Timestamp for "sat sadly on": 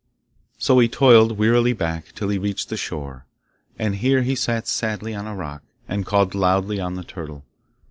4.33-5.27